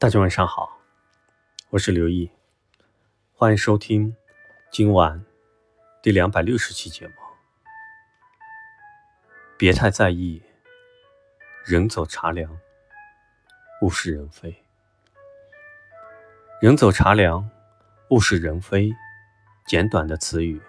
[0.00, 0.78] 大家晚上好，
[1.70, 2.30] 我是刘毅，
[3.32, 4.14] 欢迎收听
[4.70, 5.24] 今晚
[6.00, 7.14] 第两百六十期节目。
[9.56, 10.40] 别太在意，
[11.64, 12.56] 人走茶凉，
[13.82, 14.54] 物是人非。
[16.62, 17.50] 人走茶凉，
[18.10, 18.94] 物是人非，
[19.66, 20.62] 简短的词语，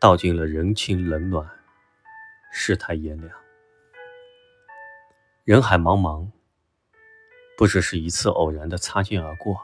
[0.00, 1.48] 道尽了人情冷暖，
[2.50, 3.32] 世态炎凉。
[5.44, 6.28] 人海茫茫。
[7.56, 9.58] 不知是一次偶然的擦肩而过，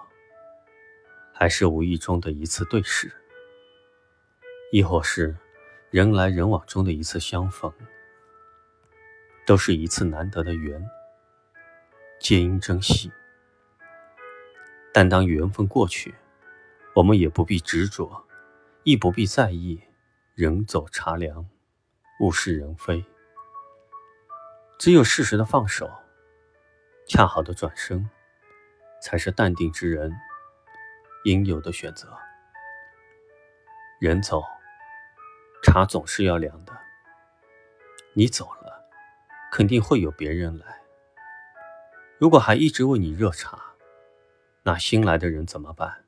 [1.35, 3.13] 还是无意中的一次对视，
[4.73, 5.37] 亦或是
[5.91, 7.71] 人来人往中的一次相逢，
[9.47, 10.83] 都是一次难得的缘，
[12.19, 13.13] 皆应珍惜。
[14.95, 16.15] 但当缘分过去，
[16.95, 18.25] 我们也不必执着，
[18.85, 19.79] 亦不必在意。
[20.35, 21.47] 人走茶凉，
[22.21, 23.05] 物是人非，
[24.79, 25.91] 只有适时的放手。
[27.09, 28.09] 恰好的转身，
[29.01, 30.13] 才是淡定之人
[31.25, 32.17] 应有的选择。
[34.01, 34.43] 人走，
[35.63, 36.73] 茶总是要凉的。
[38.15, 38.89] 你走了，
[39.51, 40.81] 肯定会有别人来。
[42.19, 43.59] 如果还一直为你热茶，
[44.63, 46.05] 那新来的人怎么办？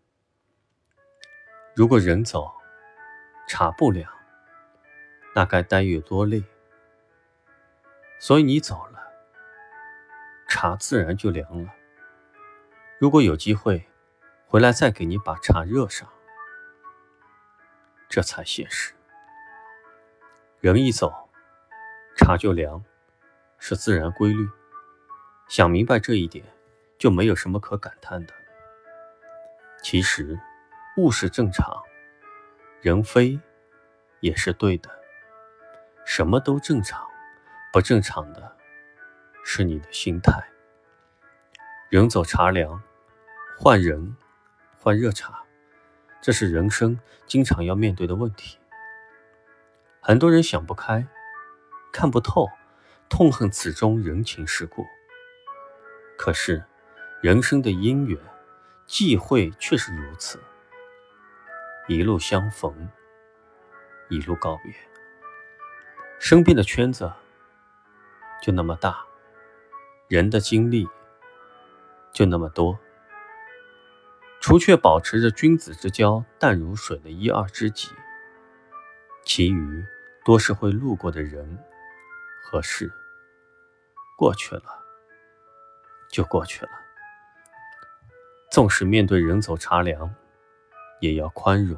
[1.75, 2.53] 如果人走，
[3.49, 4.11] 茶不凉，
[5.35, 6.43] 那该待月多累。
[8.21, 8.94] 所以你走了。
[10.49, 11.73] 茶自然就凉了。
[12.99, 13.87] 如果有机会
[14.47, 16.09] 回来，再给你把茶热上，
[18.09, 18.95] 这才现实。
[20.61, 21.13] 人一走，
[22.17, 22.83] 茶就凉，
[23.59, 24.49] 是自然规律。
[25.49, 26.45] 想明白这一点，
[26.99, 28.33] 就没有什么可感叹的。
[29.83, 30.39] 其实，
[30.97, 31.83] 物是正常，
[32.81, 33.39] 人非
[34.21, 34.89] 也是对的。
[36.07, 37.07] 什么都正常，
[37.73, 38.54] 不正常的。
[39.45, 40.33] 是你的心态。
[41.91, 42.83] 人走茶凉，
[43.57, 44.17] 换人，
[44.79, 45.45] 换热茶，
[46.21, 48.59] 这是人生经常要面对的问题。
[50.01, 51.07] 很多人想不开，
[51.93, 52.49] 看不透，
[53.09, 54.85] 痛恨此中人情世故。
[56.19, 56.65] 可是，
[57.21, 58.19] 人生的因缘
[58.87, 60.43] 际会却是如此，
[61.87, 62.89] 一路相逢，
[64.09, 64.75] 一路告别。
[66.19, 67.13] 身边的圈子
[68.43, 69.05] 就那么大。
[70.15, 70.89] 人的精力
[72.13, 72.79] 就那么多，
[74.41, 77.89] 除却保持着君子之交淡如水的一二知己，
[79.25, 79.85] 其余
[80.25, 81.59] 多是会路过的人
[82.45, 82.93] 和事。
[84.17, 84.63] 过去了
[86.09, 86.71] 就过去了，
[88.53, 90.15] 纵使面对人走茶凉，
[91.01, 91.77] 也要宽容，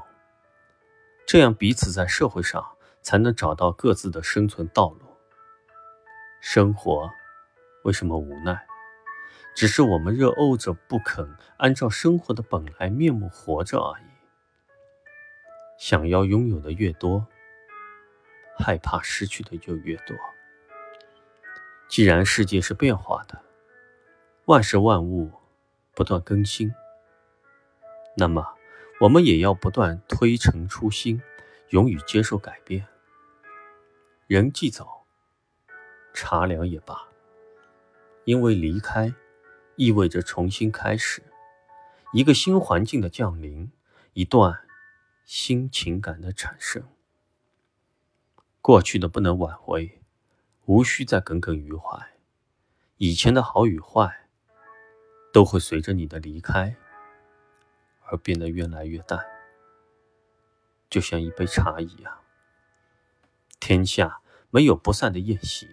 [1.27, 2.63] 这样彼此在社会上
[3.01, 5.17] 才能找到各自的生存道路。
[6.43, 7.11] 生活。
[7.87, 8.67] 为什么无奈？
[9.55, 14.05] 只是我们热怄着不肯按照生活的本来面目活着而已。
[15.79, 17.25] 想要拥有的越多，
[18.59, 20.17] 害怕失去的就越多。
[21.87, 23.41] 既然世界是变化的，
[24.47, 25.31] 万事万物
[25.95, 26.75] 不断更新，
[28.17, 28.53] 那么
[28.99, 31.23] 我们也要不断推陈出新，
[31.69, 32.85] 勇于接受改变。
[34.27, 35.07] 人既走，
[36.13, 37.07] 茶凉也罢。
[38.27, 39.15] 因为离开，
[39.77, 41.23] 意味着重新开始，
[42.13, 43.71] 一个新环境的降临，
[44.15, 44.67] 一段
[45.25, 46.83] 新情感的产生。
[48.61, 50.01] 过去的不能挽回，
[50.65, 52.15] 无需再耿耿于怀。
[52.97, 54.27] 以前的好与坏，
[55.33, 56.75] 都会随着你的离开
[58.07, 59.25] 而变得越来越淡。
[60.91, 62.19] 就像一杯茶一样，
[63.61, 64.21] 天下
[64.51, 65.69] 没有不散的宴席。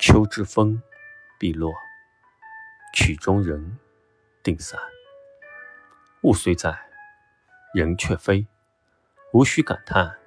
[0.00, 0.82] 秋之风。
[1.40, 1.74] 碧落，
[2.92, 3.78] 曲中人
[4.42, 4.78] 定散。
[6.20, 6.78] 物虽在，
[7.72, 8.46] 人却非。
[9.32, 10.18] 无需感叹，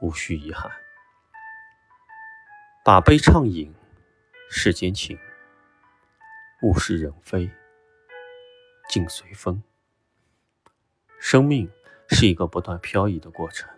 [0.00, 0.70] 无需遗憾。
[2.84, 3.74] 把杯畅饮，
[4.48, 5.18] 世间情。
[6.62, 7.50] 物是人非，
[8.88, 9.60] 境随风。
[11.18, 11.68] 生命
[12.08, 13.68] 是一个不断漂移的过程。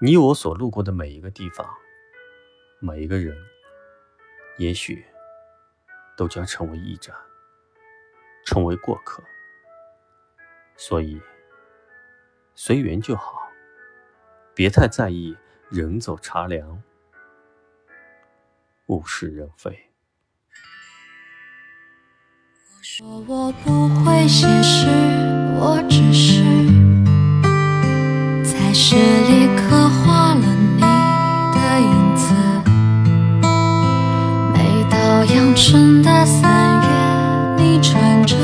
[0.00, 1.68] 你我所路过的每一个地方，
[2.78, 3.36] 每一个人。
[4.58, 5.04] 也许
[6.16, 7.14] 都将成为驿站，
[8.46, 9.22] 成为过客，
[10.76, 11.20] 所以
[12.54, 13.50] 随缘就好，
[14.54, 15.36] 别太在意
[15.68, 16.82] 人走茶凉，
[18.86, 19.90] 物是人非。
[22.78, 24.86] 我说我不会写诗，
[25.58, 26.42] 我只是
[28.42, 28.96] 在诗
[35.56, 36.86] 深的三月，
[37.56, 38.36] 你穿着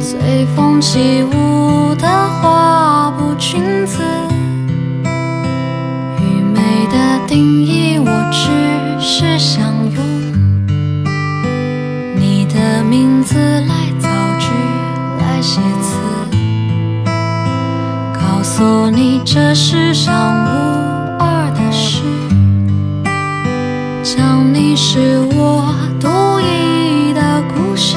[0.00, 4.02] 随风起舞的花布裙子，
[5.04, 6.96] 与美的
[7.28, 8.48] 定义，我只
[8.98, 9.62] 是想
[9.92, 10.02] 用
[12.16, 14.08] 你的名字来造
[14.38, 14.48] 句，
[15.20, 15.98] 来写词，
[18.14, 20.12] 告诉你，这世上
[20.46, 20.48] 无
[21.22, 21.99] 二的事。
[24.70, 27.96] 你是我独一的故事。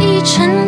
[0.00, 0.66] 一尘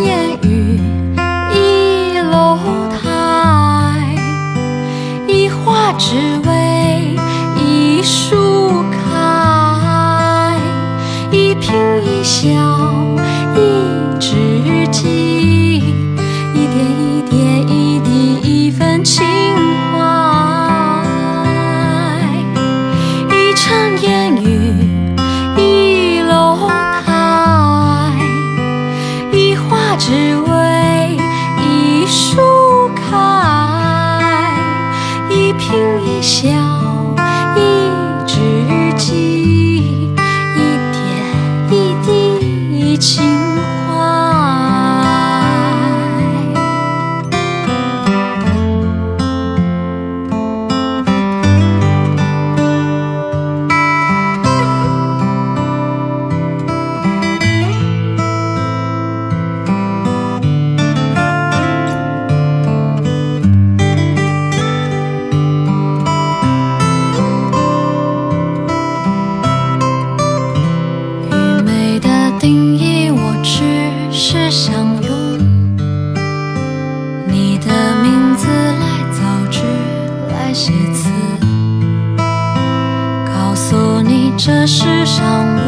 [84.39, 85.25] 这世上
[85.57, 85.61] 无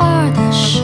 [0.00, 0.80] 二的事，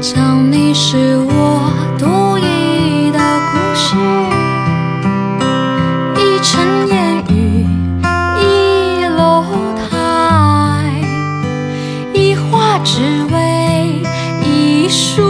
[0.00, 3.18] 讲你是我独一的
[3.52, 3.96] 故事。
[6.16, 7.66] 一城烟雨，
[8.40, 9.44] 一楼
[9.90, 9.94] 台，
[12.14, 14.02] 一花只为
[14.42, 15.27] 一树。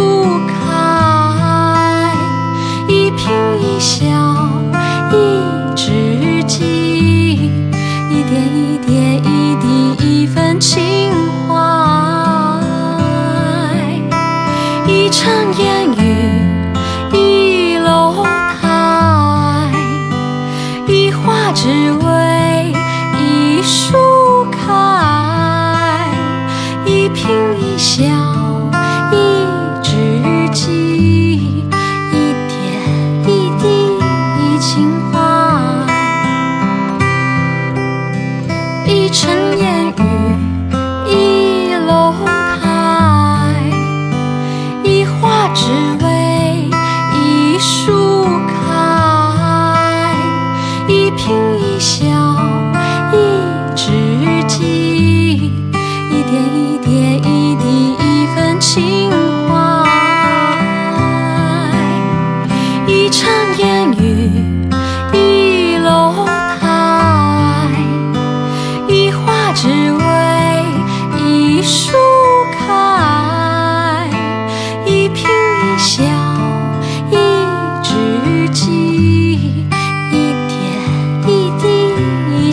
[15.09, 15.68] 一场。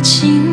[0.06, 0.45] 情